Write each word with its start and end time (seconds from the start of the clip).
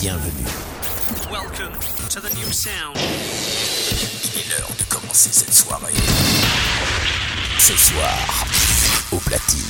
Bienvenue. 0.00 0.46
Welcome 1.28 1.72
to 2.10 2.20
the 2.20 2.32
new 2.36 2.52
sound. 2.52 2.96
Il 2.96 4.40
est 4.40 4.48
l'heure 4.48 4.70
de 4.78 4.84
commencer 4.84 5.30
cette 5.32 5.52
soirée. 5.52 5.92
Ce 7.58 7.76
soir, 7.76 8.46
au 9.10 9.16
platine, 9.16 9.60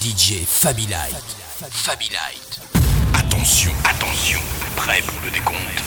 DJ 0.00 0.44
Fabi 0.46 0.86
Light. 0.86 1.36
Fabi 1.72 2.08
Light. 2.10 2.60
Attention, 3.14 3.72
attention, 3.84 4.38
prêt 4.76 5.02
pour 5.02 5.20
le 5.24 5.30
décompte. 5.32 5.82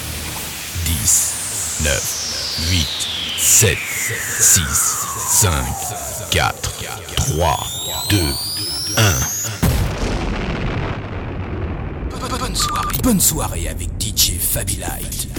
10, 0.84 1.82
9, 1.84 2.58
8, 2.72 2.88
7, 3.38 3.78
6, 4.38 4.62
5, 5.30 5.52
4, 6.32 6.72
3, 7.16 7.68
2, 8.10 8.18
1. 8.98 9.41
Bonne 12.30 12.56
soirée. 12.56 12.98
Bonne 13.02 13.20
soirée 13.20 13.68
avec 13.68 13.90
DJ 14.00 14.38
Fabi 14.40 14.78
Light. 14.78 15.31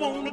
I 0.00 0.06
wanna 0.06 0.30